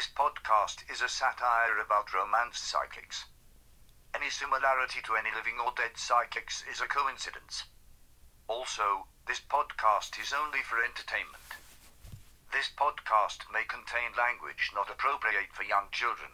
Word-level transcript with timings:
This 0.00 0.08
podcast 0.16 0.90
is 0.90 1.02
a 1.02 1.10
satire 1.10 1.78
about 1.78 2.14
romance 2.14 2.58
psychics. 2.58 3.26
Any 4.14 4.30
similarity 4.30 5.02
to 5.04 5.14
any 5.14 5.28
living 5.36 5.60
or 5.62 5.74
dead 5.76 5.98
psychics 5.98 6.64
is 6.72 6.80
a 6.80 6.86
coincidence. 6.86 7.64
Also, 8.48 9.08
this 9.26 9.40
podcast 9.40 10.18
is 10.18 10.32
only 10.32 10.60
for 10.62 10.82
entertainment. 10.82 11.44
This 12.50 12.70
podcast 12.74 13.40
may 13.52 13.64
contain 13.68 14.16
language 14.16 14.72
not 14.74 14.88
appropriate 14.88 15.52
for 15.52 15.64
young 15.64 15.88
children. 15.92 16.30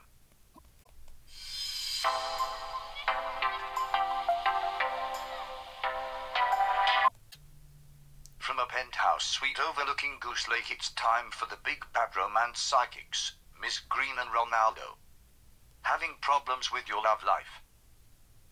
From 8.38 8.60
a 8.60 8.66
penthouse 8.66 9.26
suite 9.26 9.58
overlooking 9.58 10.18
Goose 10.20 10.46
Lake, 10.46 10.70
it's 10.70 10.90
time 10.92 11.32
for 11.32 11.46
the 11.46 11.58
big 11.64 11.84
bad 11.92 12.14
romance 12.14 12.60
psychics, 12.60 13.32
Miss 13.66 13.80
Green 13.88 14.14
and 14.20 14.30
Ronaldo. 14.30 14.94
Having 15.82 16.22
problems 16.22 16.70
with 16.70 16.88
your 16.88 17.02
love 17.02 17.24
life? 17.26 17.66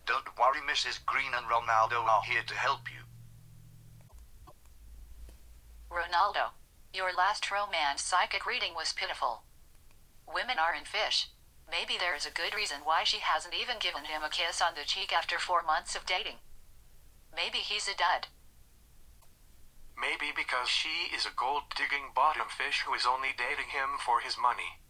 Don't 0.05 0.37
worry, 0.37 0.59
Mrs. 0.59 1.05
Green 1.05 1.31
and 1.33 1.47
Ronaldo 1.47 2.03
are 2.03 2.23
here 2.23 2.43
to 2.45 2.53
help 2.53 2.81
you. 2.91 3.07
Ronaldo, 5.89 6.51
your 6.93 7.13
last 7.13 7.49
romance 7.49 8.01
psychic 8.01 8.45
reading 8.45 8.75
was 8.75 8.91
pitiful. 8.91 9.43
Women 10.27 10.59
are 10.59 10.75
in 10.75 10.83
fish. 10.83 11.29
Maybe 11.71 11.95
there 11.97 12.13
is 12.13 12.25
a 12.25 12.29
good 12.29 12.53
reason 12.53 12.83
why 12.83 13.05
she 13.05 13.19
hasn't 13.19 13.55
even 13.55 13.79
given 13.79 14.03
him 14.03 14.21
a 14.21 14.27
kiss 14.27 14.61
on 14.61 14.75
the 14.75 14.83
cheek 14.83 15.13
after 15.13 15.39
four 15.39 15.63
months 15.63 15.95
of 15.95 16.05
dating. 16.05 16.43
Maybe 17.33 17.59
he's 17.59 17.87
a 17.87 17.95
dud. 17.95 18.27
Maybe 19.97 20.35
because 20.35 20.67
she 20.67 21.15
is 21.15 21.25
a 21.25 21.31
gold 21.39 21.71
digging 21.77 22.11
bottom 22.13 22.47
fish 22.49 22.83
who 22.85 22.93
is 22.93 23.07
only 23.07 23.29
dating 23.31 23.71
him 23.71 23.95
for 24.03 24.19
his 24.19 24.35
money. 24.37 24.81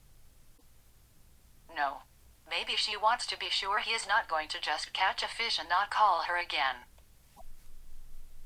No. 1.74 2.04
Maybe 2.49 2.76
she 2.76 2.96
wants 2.96 3.26
to 3.27 3.38
be 3.38 3.49
sure 3.49 3.80
he 3.80 3.91
is 3.91 4.08
not 4.08 4.30
going 4.30 4.48
to 4.49 4.62
just 4.62 4.94
catch 4.94 5.24
a 5.24 5.27
fish 5.27 5.58
and 5.60 5.68
not 5.68 5.90
call 5.90 6.24
her 6.27 6.38
again. 6.38 6.85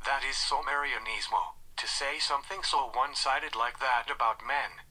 That 0.06 0.24
is 0.24 0.38
so 0.38 0.62
Marianismo, 0.64 1.60
to 1.76 1.88
say 1.88 2.20
something 2.20 2.64
so 2.64 2.90
one 2.94 3.16
sided 3.16 3.56
like 3.56 3.80
that 3.80 4.10
about 4.10 4.46
men. 4.46 4.86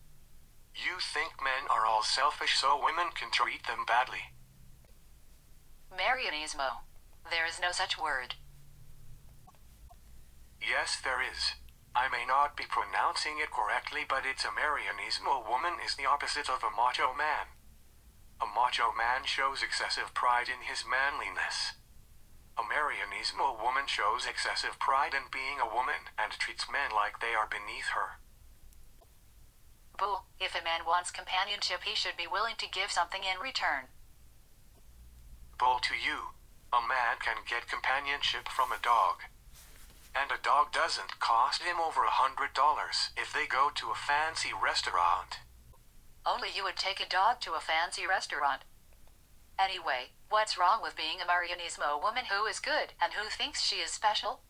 You 0.75 1.01
think 1.01 1.43
men 1.43 1.67
are 1.71 1.87
all 1.87 2.03
selfish 2.03 2.59
so 2.59 2.79
women 2.79 3.11
can 3.15 3.31
treat 3.31 3.67
them 3.67 3.85
badly. 3.87 4.37
Marianismo. 5.91 6.85
There 7.31 7.47
is 7.47 7.61
no 7.61 7.73
such 7.73 7.99
word. 7.99 8.37
Yes, 10.61 11.01
there 11.03 11.23
is. 11.23 11.57
I 11.95 12.09
may 12.09 12.25
not 12.27 12.57
be 12.57 12.65
pronouncing 12.69 13.39
it 13.43 13.51
correctly, 13.51 14.05
but 14.09 14.25
it's 14.25 14.45
a 14.45 14.55
Marianismo 14.55 15.49
woman 15.49 15.81
is 15.85 15.97
the 15.97 16.07
opposite 16.07 16.49
of 16.49 16.63
a 16.63 16.71
macho 16.71 17.15
man. 17.15 17.58
A 18.41 18.47
macho 18.47 18.93
man 18.93 19.25
shows 19.25 19.63
excessive 19.63 20.15
pride 20.15 20.49
in 20.49 20.63
his 20.63 20.85
manliness. 20.87 21.75
A 22.59 22.63
Marianismo 22.63 23.61
woman 23.63 23.87
shows 23.87 24.27
excessive 24.27 24.79
pride 24.79 25.15
in 25.15 25.31
being 25.31 25.59
a 25.61 25.73
woman 25.73 26.11
and 26.19 26.33
treats 26.33 26.71
men 26.71 26.91
like 26.91 27.21
they 27.21 27.35
are 27.35 27.47
beneath 27.47 27.95
her. 27.95 28.19
Boo, 29.99 30.23
if 30.39 30.55
a 30.55 30.63
man 30.63 30.87
wants 30.87 31.11
companionship, 31.11 31.83
he 31.83 31.95
should 31.95 32.17
be 32.17 32.27
willing 32.27 32.55
to 32.59 32.71
give 32.71 32.91
something 32.91 33.23
in 33.23 33.43
return. 33.43 33.91
Bull 35.59 35.81
to 35.83 35.95
you. 35.95 36.39
A 36.73 36.81
man 36.81 37.19
can 37.19 37.43
get 37.49 37.67
companionship 37.67 38.49
from 38.49 38.71
a 38.71 38.79
dog. 38.83 39.27
And 40.15 40.31
a 40.31 40.43
dog 40.43 40.71
doesn't 40.73 41.19
cost 41.19 41.63
him 41.63 41.81
over 41.81 42.05
a 42.05 42.19
hundred 42.23 42.55
dollars 42.55 43.11
if 43.17 43.33
they 43.33 43.47
go 43.47 43.71
to 43.75 43.91
a 43.91 43.99
fancy 43.99 44.51
restaurant. 44.55 45.39
Only 46.29 46.49
you 46.55 46.63
would 46.65 46.77
take 46.77 47.01
a 47.01 47.09
dog 47.09 47.41
to 47.41 47.55
a 47.55 47.61
fancy 47.61 48.07
restaurant. 48.07 48.61
Anyway, 49.59 50.13
what's 50.29 50.59
wrong 50.59 50.83
with 50.83 50.95
being 50.95 51.23
a 51.23 51.25
Marianismo 51.25 52.03
woman 52.03 52.27
who 52.27 52.45
is 52.45 52.61
good 52.61 52.93
and 53.01 53.15
who 53.15 53.31
thinks 53.31 53.63
she 53.63 53.77
is 53.77 53.91
special? 53.91 54.41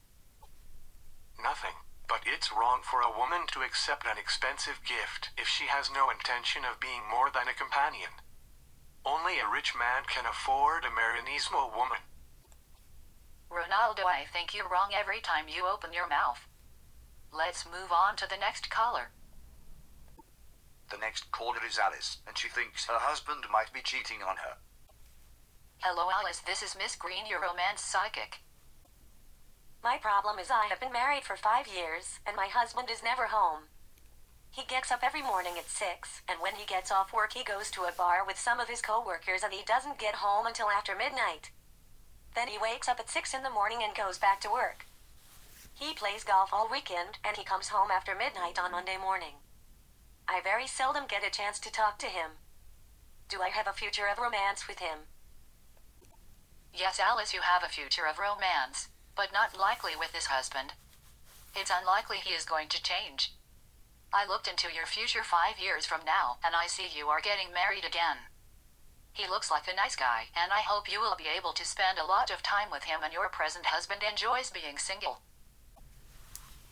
Nothing. 1.40 1.78
But 2.08 2.26
it's 2.26 2.50
wrong 2.50 2.80
for 2.82 3.00
a 3.00 3.16
woman 3.16 3.46
to 3.52 3.60
accept 3.62 4.06
an 4.06 4.18
expensive 4.18 4.80
gift 4.82 5.30
if 5.38 5.46
she 5.46 5.66
has 5.66 5.88
no 5.94 6.10
intention 6.10 6.62
of 6.64 6.80
being 6.80 7.06
more 7.08 7.30
than 7.30 7.46
a 7.46 7.54
companion. 7.54 8.10
Only 9.06 9.38
a 9.38 9.46
rich 9.46 9.74
man 9.78 10.02
can 10.08 10.26
afford 10.26 10.84
a 10.84 10.90
Marianismo 10.90 11.70
woman. 11.76 12.02
Ronaldo, 13.52 14.04
I 14.04 14.26
think 14.32 14.52
you're 14.52 14.68
wrong 14.68 14.90
every 14.98 15.20
time 15.20 15.46
you 15.46 15.64
open 15.64 15.92
your 15.92 16.08
mouth. 16.08 16.48
Let's 17.32 17.64
move 17.64 17.92
on 17.92 18.16
to 18.16 18.28
the 18.28 18.40
next 18.40 18.68
caller. 18.68 19.12
The 20.90 20.98
next 20.98 21.30
caller 21.32 21.60
is 21.66 21.78
Alice, 21.78 22.18
and 22.26 22.36
she 22.36 22.48
thinks 22.48 22.86
her 22.86 22.98
husband 22.98 23.44
might 23.52 23.72
be 23.72 23.82
cheating 23.82 24.22
on 24.22 24.36
her. 24.36 24.56
Hello, 25.78 26.10
Alice. 26.10 26.40
This 26.40 26.62
is 26.62 26.76
Miss 26.76 26.96
Green, 26.96 27.26
your 27.28 27.42
romance 27.42 27.82
psychic. 27.82 28.40
My 29.84 29.98
problem 29.98 30.38
is 30.38 30.50
I 30.50 30.66
have 30.66 30.80
been 30.80 30.92
married 30.92 31.24
for 31.24 31.36
five 31.36 31.68
years, 31.68 32.18
and 32.26 32.34
my 32.36 32.46
husband 32.46 32.88
is 32.90 33.02
never 33.02 33.26
home. 33.26 33.68
He 34.50 34.64
gets 34.64 34.90
up 34.90 35.04
every 35.04 35.22
morning 35.22 35.58
at 35.58 35.68
6, 35.68 36.22
and 36.26 36.40
when 36.40 36.56
he 36.56 36.64
gets 36.64 36.90
off 36.90 37.12
work, 37.12 37.34
he 37.34 37.44
goes 37.44 37.70
to 37.72 37.82
a 37.84 37.92
bar 37.92 38.24
with 38.26 38.38
some 38.38 38.58
of 38.58 38.68
his 38.68 38.82
coworkers, 38.82 39.42
and 39.44 39.52
he 39.52 39.62
doesn't 39.64 39.98
get 39.98 40.16
home 40.16 40.46
until 40.46 40.70
after 40.70 40.96
midnight. 40.96 41.50
Then 42.34 42.48
he 42.48 42.58
wakes 42.58 42.88
up 42.88 42.98
at 42.98 43.10
6 43.10 43.34
in 43.34 43.42
the 43.42 43.50
morning 43.50 43.82
and 43.82 43.94
goes 43.94 44.18
back 44.18 44.40
to 44.40 44.50
work. 44.50 44.86
He 45.74 45.92
plays 45.92 46.24
golf 46.24 46.50
all 46.52 46.68
weekend, 46.68 47.18
and 47.22 47.36
he 47.36 47.44
comes 47.44 47.68
home 47.68 47.90
after 47.90 48.14
midnight 48.14 48.58
on 48.58 48.72
Monday 48.72 48.96
morning. 48.96 49.34
I 50.28 50.42
very 50.42 50.66
seldom 50.66 51.04
get 51.08 51.26
a 51.26 51.30
chance 51.30 51.58
to 51.60 51.72
talk 51.72 51.98
to 52.00 52.06
him. 52.06 52.32
Do 53.28 53.40
I 53.40 53.48
have 53.48 53.66
a 53.66 53.72
future 53.72 54.06
of 54.06 54.18
romance 54.18 54.68
with 54.68 54.78
him? 54.78 55.08
Yes, 56.72 57.00
Alice, 57.00 57.32
you 57.32 57.40
have 57.40 57.62
a 57.64 57.72
future 57.72 58.06
of 58.06 58.18
romance, 58.18 58.88
but 59.16 59.32
not 59.32 59.58
likely 59.58 59.92
with 59.98 60.12
this 60.12 60.26
husband. 60.26 60.74
It's 61.56 61.72
unlikely 61.74 62.18
he 62.18 62.34
is 62.34 62.44
going 62.44 62.68
to 62.68 62.82
change. 62.82 63.32
I 64.12 64.26
looked 64.26 64.48
into 64.48 64.68
your 64.72 64.86
future 64.86 65.24
five 65.24 65.58
years 65.58 65.86
from 65.86 66.04
now, 66.04 66.36
and 66.44 66.54
I 66.54 66.66
see 66.66 66.86
you 66.86 67.08
are 67.08 67.20
getting 67.20 67.52
married 67.52 67.84
again. 67.84 68.28
He 69.12 69.26
looks 69.26 69.50
like 69.50 69.66
a 69.66 69.74
nice 69.74 69.96
guy, 69.96 70.28
and 70.36 70.52
I 70.52 70.60
hope 70.60 70.92
you 70.92 71.00
will 71.00 71.16
be 71.16 71.26
able 71.26 71.52
to 71.54 71.64
spend 71.64 71.98
a 71.98 72.06
lot 72.06 72.30
of 72.30 72.42
time 72.42 72.70
with 72.70 72.84
him 72.84 73.00
and 73.02 73.12
your 73.12 73.28
present 73.28 73.66
husband 73.66 74.02
enjoys 74.04 74.50
being 74.50 74.78
single. 74.78 75.22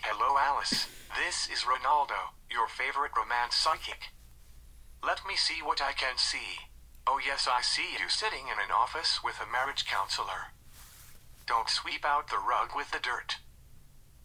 Hello, 0.01 0.39
Alice. 0.39 0.87
This 1.17 1.49
is 1.49 1.65
Ronaldo, 1.65 2.37
your 2.51 2.69
favorite 2.69 3.13
romance 3.17 3.57
psychic. 3.57 4.13
Let 5.03 5.27
me 5.27 5.37
see 5.37 5.63
what 5.63 5.81
I 5.81 5.93
can 5.93 6.19
see. 6.19 6.71
Oh, 7.07 7.21
yes, 7.25 7.49
I 7.51 7.63
see 7.63 7.97
you 7.99 8.09
sitting 8.09 8.49
in 8.49 8.59
an 8.59 8.71
office 8.75 9.23
with 9.23 9.41
a 9.41 9.51
marriage 9.51 9.87
counselor. 9.87 10.53
Don't 11.47 11.71
sweep 11.71 12.05
out 12.05 12.29
the 12.29 12.39
rug 12.39 12.71
with 12.75 12.91
the 12.91 12.99
dirt. 12.99 13.39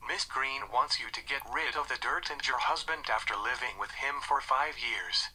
Miss 0.08 0.26
Green 0.26 0.68
wants 0.74 1.00
you 1.00 1.10
to 1.14 1.24
get 1.24 1.42
rid 1.54 1.76
of 1.76 1.88
the 1.88 2.02
dirt 2.02 2.30
and 2.31 2.46
your 2.48 2.58
husband 2.58 3.06
after 3.10 3.36
living 3.36 3.78
with 3.80 3.92
him 4.02 4.16
for 4.22 4.42
five 4.42 4.76
years. 4.81 5.30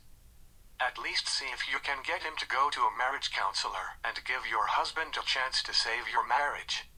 At 0.81 0.99
least 0.99 1.29
see 1.29 1.47
if 1.47 1.71
you 1.71 1.79
can 1.79 2.03
get 2.05 2.23
him 2.23 2.35
to 2.39 2.47
go 2.47 2.69
to 2.71 2.81
a 2.85 2.99
marriage 2.99 3.31
counselor 3.31 3.97
and 4.05 4.27
give 4.27 4.45
your 4.51 4.67
husband 4.67 5.17
a 5.17 5.25
chance 5.25 5.63
to 5.63 5.73
save 5.73 6.11
your 6.13 6.27
marriage. 6.27 6.91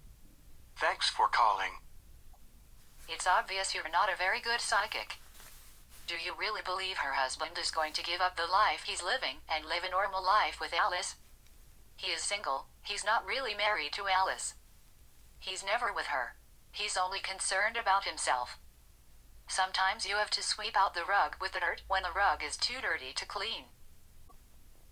Thanks 0.76 1.08
for 1.08 1.28
calling. 1.28 1.84
It's 3.08 3.26
obvious 3.26 3.74
you're 3.74 3.88
not 3.90 4.12
a 4.12 4.16
very 4.16 4.38
good 4.38 4.60
psychic. 4.60 5.16
Do 6.06 6.14
you 6.22 6.34
really 6.38 6.60
believe 6.62 6.98
her 6.98 7.14
husband 7.14 7.58
is 7.58 7.70
going 7.70 7.94
to 7.94 8.02
give 8.02 8.20
up 8.20 8.36
the 8.36 8.50
life 8.50 8.84
he's 8.84 9.02
living 9.02 9.38
and 9.48 9.64
live 9.64 9.82
a 9.82 9.90
normal 9.90 10.22
life 10.22 10.60
with 10.60 10.74
Alice? 10.74 11.16
He 11.96 12.12
is 12.12 12.20
single, 12.20 12.66
he's 12.82 13.04
not 13.04 13.26
really 13.26 13.54
married 13.54 13.92
to 13.94 14.08
Alice. 14.08 14.54
He's 15.38 15.64
never 15.64 15.92
with 15.92 16.06
her. 16.06 16.36
He's 16.70 16.98
only 16.98 17.18
concerned 17.18 17.76
about 17.76 18.04
himself. 18.04 18.58
Sometimes 19.48 20.04
you 20.04 20.16
have 20.16 20.30
to 20.30 20.42
sweep 20.42 20.76
out 20.76 20.94
the 20.94 21.08
rug 21.08 21.36
with 21.40 21.52
the 21.52 21.60
dirt 21.60 21.82
when 21.88 22.02
the 22.02 22.12
rug 22.14 22.42
is 22.44 22.58
too 22.58 22.80
dirty 22.82 23.12
to 23.16 23.24
clean. 23.24 23.72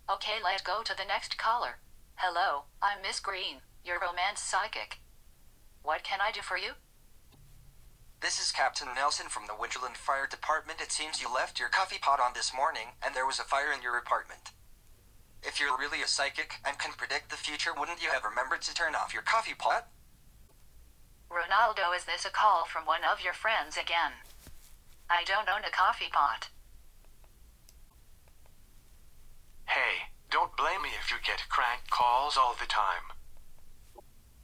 Okay, 0.09 0.37
let's 0.43 0.63
go 0.63 0.81
to 0.81 0.97
the 0.97 1.05
next 1.05 1.37
caller. 1.37 1.77
Hello, 2.15 2.63
I'm 2.81 3.03
Miss 3.03 3.19
Green, 3.19 3.57
your 3.85 3.99
romance 3.99 4.41
psychic. 4.41 4.97
What 5.83 6.03
can 6.03 6.19
I 6.19 6.31
do 6.31 6.41
for 6.41 6.57
you? 6.57 6.73
This 8.19 8.41
is 8.41 8.51
Captain 8.51 8.87
Nelson 8.95 9.27
from 9.29 9.45
the 9.45 9.53
Winterland 9.53 9.95
Fire 9.95 10.25
Department. 10.25 10.81
It 10.81 10.91
seems 10.91 11.21
you 11.21 11.31
left 11.31 11.59
your 11.59 11.69
coffee 11.69 11.99
pot 12.01 12.19
on 12.19 12.33
this 12.33 12.51
morning, 12.51 12.97
and 13.05 13.13
there 13.13 13.27
was 13.27 13.37
a 13.37 13.43
fire 13.43 13.71
in 13.71 13.83
your 13.83 13.95
apartment. 13.95 14.51
If 15.43 15.59
you're 15.59 15.77
really 15.77 16.01
a 16.01 16.07
psychic 16.07 16.55
and 16.65 16.79
can 16.79 16.93
predict 16.97 17.29
the 17.29 17.37
future, 17.37 17.73
wouldn't 17.77 18.01
you 18.01 18.09
have 18.09 18.23
remembered 18.23 18.63
to 18.63 18.73
turn 18.73 18.95
off 18.95 19.13
your 19.13 19.21
coffee 19.21 19.53
pot? 19.53 19.89
Ronaldo, 21.29 21.95
is 21.95 22.05
this 22.05 22.25
a 22.25 22.31
call 22.31 22.65
from 22.65 22.87
one 22.87 23.01
of 23.03 23.21
your 23.23 23.33
friends 23.33 23.77
again? 23.77 24.13
I 25.07 25.23
don't 25.23 25.47
own 25.47 25.63
a 25.63 25.69
coffee 25.69 26.09
pot. 26.11 26.49
Hey, 29.65 30.09
don't 30.31 30.57
blame 30.57 30.81
me 30.81 30.89
if 30.99 31.11
you 31.11 31.17
get 31.23 31.49
crank 31.49 31.87
calls 31.91 32.35
all 32.35 32.55
the 32.59 32.65
time. 32.65 33.13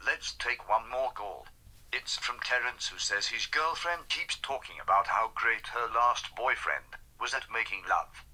Let's 0.05 0.33
take 0.33 0.69
one 0.69 0.87
more 0.91 1.11
call. 1.11 1.47
It's 1.95 2.17
from 2.17 2.39
Terence, 2.39 2.87
who 2.87 2.97
says 2.97 3.27
his 3.27 3.45
girlfriend 3.45 4.09
keeps 4.09 4.35
talking 4.35 4.79
about 4.81 5.05
how 5.05 5.31
great 5.35 5.67
her 5.67 5.87
last 5.87 6.33
boyfriend 6.35 6.97
was 7.21 7.35
at 7.35 7.51
making 7.51 7.83
love. 7.87 8.25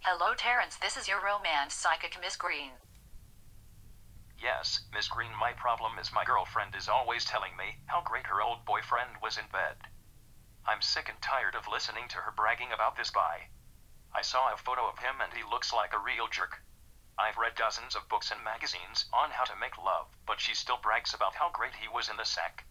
Hello, 0.00 0.34
Terence. 0.34 0.76
This 0.76 0.96
is 0.96 1.06
your 1.06 1.20
romance 1.22 1.72
psychic, 1.72 2.18
Miss 2.20 2.34
Green. 2.34 2.72
Yes, 4.36 4.80
Miss 4.92 5.06
Green, 5.06 5.36
my 5.36 5.52
problem 5.52 6.00
is 6.00 6.12
my 6.12 6.24
girlfriend 6.24 6.74
is 6.74 6.88
always 6.88 7.24
telling 7.24 7.56
me 7.56 7.78
how 7.86 8.00
great 8.00 8.26
her 8.26 8.42
old 8.42 8.64
boyfriend 8.64 9.22
was 9.22 9.38
in 9.38 9.46
bed. 9.52 9.76
I'm 10.66 10.82
sick 10.82 11.08
and 11.08 11.22
tired 11.22 11.54
of 11.54 11.68
listening 11.68 12.08
to 12.08 12.16
her 12.26 12.32
bragging 12.32 12.72
about 12.72 12.96
this 12.96 13.10
guy. 13.10 13.50
I 14.12 14.22
saw 14.22 14.52
a 14.52 14.56
photo 14.56 14.88
of 14.88 14.98
him 14.98 15.20
and 15.20 15.32
he 15.32 15.44
looks 15.44 15.72
like 15.72 15.94
a 15.94 16.02
real 16.02 16.26
jerk. 16.26 16.60
I've 17.18 17.38
read 17.38 17.54
dozens 17.56 17.96
of 17.96 18.08
books 18.08 18.30
and 18.30 18.44
magazines 18.44 19.06
on 19.12 19.30
how 19.30 19.44
to 19.44 19.56
make 19.56 19.78
love, 19.78 20.06
but 20.26 20.40
she 20.40 20.54
still 20.54 20.78
brags 20.82 21.14
about 21.14 21.34
how 21.34 21.50
great 21.50 21.72
he 21.80 21.88
was 21.88 22.08
in 22.08 22.16
the 22.16 22.24
sack. 22.24 22.64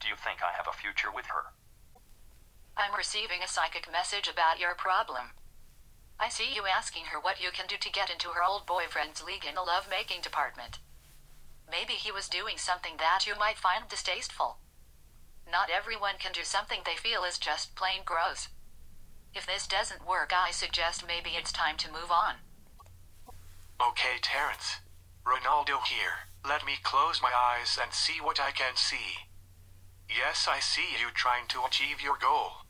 Do 0.00 0.08
you 0.08 0.16
think 0.16 0.42
I 0.42 0.52
have 0.52 0.66
a 0.66 0.76
future 0.76 1.12
with 1.14 1.26
her? 1.26 1.54
I'm 2.76 2.94
receiving 2.96 3.40
a 3.42 3.48
psychic 3.48 3.90
message 3.90 4.26
about 4.26 4.58
your 4.58 4.74
problem. 4.74 5.30
I 6.18 6.28
see 6.28 6.52
you 6.52 6.66
asking 6.66 7.06
her 7.06 7.20
what 7.20 7.40
you 7.40 7.50
can 7.52 7.66
do 7.66 7.76
to 7.78 7.90
get 7.90 8.10
into 8.10 8.30
her 8.30 8.42
old 8.42 8.66
boyfriend's 8.66 9.22
league 9.22 9.44
in 9.44 9.54
the 9.54 9.62
love-making 9.62 10.22
department. 10.22 10.78
Maybe 11.70 11.94
he 11.94 12.10
was 12.10 12.28
doing 12.28 12.58
something 12.58 12.96
that 12.98 13.26
you 13.26 13.34
might 13.38 13.58
find 13.58 13.88
distasteful. 13.88 14.58
Not 15.50 15.70
everyone 15.70 16.18
can 16.18 16.32
do 16.32 16.42
something 16.42 16.80
they 16.84 16.96
feel 16.96 17.22
is 17.22 17.38
just 17.38 17.76
plain 17.76 18.02
gross. 18.04 18.48
If 19.34 19.46
this 19.46 19.66
doesn't 19.66 20.06
work, 20.06 20.32
I 20.34 20.50
suggest 20.50 21.06
maybe 21.06 21.30
it's 21.30 21.52
time 21.52 21.76
to 21.78 21.92
move 21.92 22.10
on. 22.10 22.43
Okay, 23.90 24.16
Terence. 24.22 24.80
Ronaldo 25.26 25.84
here. 25.84 26.32
Let 26.46 26.64
me 26.64 26.80
close 26.82 27.20
my 27.20 27.32
eyes 27.36 27.76
and 27.80 27.92
see 27.92 28.16
what 28.20 28.40
I 28.40 28.50
can 28.50 28.76
see. 28.76 29.28
Yes, 30.08 30.48
I 30.48 30.58
see 30.60 30.96
you 30.98 31.12
trying 31.12 31.48
to 31.48 31.64
achieve 31.64 32.00
your 32.00 32.16
goal. 32.16 32.64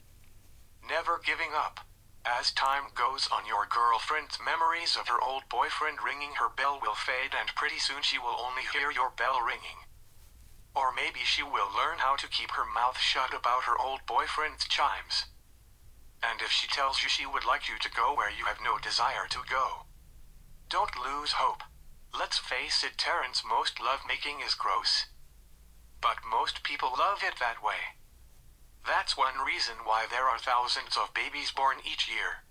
Never 0.82 1.20
giving 1.24 1.54
up. 1.54 1.86
As 2.26 2.50
time 2.50 2.90
goes 2.94 3.28
on, 3.30 3.46
your 3.46 3.66
girlfriend's 3.66 4.40
memories 4.42 4.96
of 4.98 5.06
her 5.06 5.22
old 5.22 5.46
boyfriend 5.48 6.02
ringing 6.02 6.34
her 6.42 6.48
bell 6.48 6.80
will 6.82 6.98
fade, 6.98 7.30
and 7.38 7.54
pretty 7.54 7.78
soon 7.78 8.02
she 8.02 8.18
will 8.18 8.34
only 8.40 8.62
hear 8.72 8.90
your 8.90 9.10
bell 9.10 9.38
ringing. 9.40 9.86
Or 10.74 10.90
maybe 10.90 11.20
she 11.22 11.44
will 11.44 11.70
learn 11.70 11.98
how 11.98 12.16
to 12.16 12.26
keep 12.26 12.50
her 12.52 12.66
mouth 12.66 12.98
shut 12.98 13.32
about 13.32 13.70
her 13.70 13.78
old 13.78 14.00
boyfriend's 14.06 14.66
chimes. 14.66 15.26
And 16.22 16.40
if 16.40 16.50
she 16.50 16.66
tells 16.66 17.04
you 17.04 17.08
she 17.08 17.26
would 17.26 17.44
like 17.44 17.68
you 17.68 17.78
to 17.78 17.90
go 17.90 18.14
where 18.16 18.30
you 18.30 18.46
have 18.46 18.58
no 18.64 18.78
desire 18.78 19.28
to 19.30 19.38
go, 19.48 19.86
don't 20.68 20.96
lose 20.96 21.32
hope. 21.32 21.62
Let's 22.16 22.38
face 22.38 22.84
it, 22.84 22.96
Terrence, 22.96 23.42
most 23.46 23.80
lovemaking 23.80 24.40
is 24.44 24.54
gross. 24.54 25.06
But 26.00 26.18
most 26.28 26.62
people 26.62 26.92
love 26.98 27.18
it 27.22 27.38
that 27.40 27.62
way. 27.62 27.98
That's 28.86 29.16
one 29.16 29.40
reason 29.44 29.84
why 29.84 30.06
there 30.10 30.28
are 30.28 30.38
thousands 30.38 30.96
of 30.96 31.14
babies 31.14 31.50
born 31.50 31.78
each 31.84 32.08
year. 32.08 32.44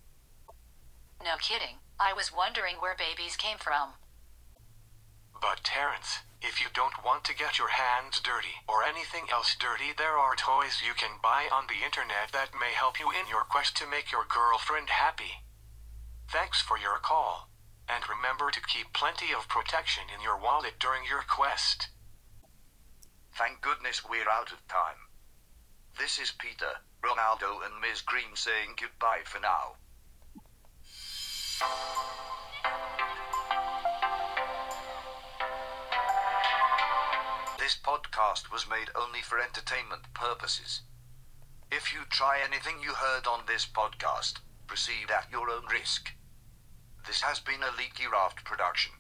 No 1.24 1.36
kidding. 1.40 1.78
I 2.00 2.12
was 2.12 2.34
wondering 2.34 2.78
where 2.78 2.96
babies 2.98 3.38
came 3.38 3.58
from. 3.58 3.94
But 5.40 5.64
Terrence, 5.64 6.20
if 6.42 6.60
you 6.60 6.68
don't 6.74 7.06
want 7.06 7.24
to 7.26 7.36
get 7.36 7.60
your 7.60 7.70
hands 7.70 8.20
dirty 8.20 8.66
or 8.68 8.84
anything 8.84 9.28
else 9.32 9.56
dirty, 9.56 9.94
there 9.96 10.18
are 10.18 10.36
toys 10.36 10.82
you 10.86 10.94
can 10.94 11.22
buy 11.22 11.48
on 11.52 11.68
the 11.68 11.86
internet 11.86 12.32
that 12.34 12.58
may 12.60 12.74
help 12.74 13.00
you 13.00 13.12
in 13.12 13.30
your 13.30 13.44
quest 13.44 13.78
to 13.78 13.88
make 13.88 14.12
your 14.12 14.26
girlfriend 14.28 14.90
happy. 14.90 15.46
Thanks 16.30 16.62
for 16.62 16.78
your 16.78 16.98
call. 16.98 17.50
Remember 18.44 18.60
to 18.60 18.74
keep 18.76 18.92
plenty 18.92 19.34
of 19.34 19.48
protection 19.48 20.04
in 20.14 20.22
your 20.22 20.38
wallet 20.38 20.74
during 20.78 21.06
your 21.06 21.22
quest. 21.22 21.88
Thank 23.32 23.62
goodness 23.62 24.04
we're 24.04 24.28
out 24.30 24.52
of 24.52 24.68
time. 24.68 25.08
This 25.98 26.20
is 26.20 26.34
Peter, 26.38 26.84
Ronaldo, 27.02 27.64
and 27.66 27.80
Ms. 27.80 28.02
Green 28.02 28.36
saying 28.36 28.76
goodbye 28.78 29.22
for 29.24 29.40
now. 29.40 29.76
This 37.58 37.78
podcast 37.82 38.52
was 38.52 38.68
made 38.70 38.90
only 38.94 39.22
for 39.22 39.40
entertainment 39.40 40.14
purposes. 40.14 40.82
If 41.72 41.94
you 41.94 42.02
try 42.10 42.42
anything 42.44 42.82
you 42.84 42.96
heard 42.96 43.26
on 43.26 43.46
this 43.48 43.66
podcast, 43.66 44.40
proceed 44.68 45.12
at 45.12 45.32
your 45.32 45.50
own 45.50 45.64
risk. 45.72 46.12
This 47.06 47.22
has 47.22 47.40
been 47.42 47.62
a 47.62 47.78
Leaky 47.78 48.08
Raft 48.08 48.46
production. 48.46 48.94